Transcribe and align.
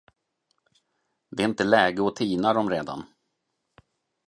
Det 1.29 1.43
är 1.43 1.47
nog 1.47 1.51
inte 1.51 1.63
läge 1.63 2.07
att 2.07 2.15
tina 2.15 2.53
dem 2.53 2.69
redan. 2.69 3.03